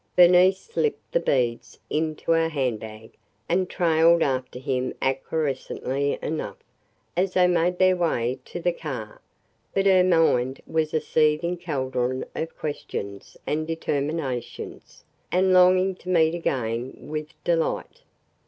[0.15, 3.11] Bernice slipped the beads into her handbag
[3.47, 6.57] and trailed after him acquiescently enough,
[7.15, 9.21] as they made their way to the car;
[9.75, 16.33] but her mind was a seething caldron of questions and determinations and longing to meet
[16.33, 18.01] again with Delight.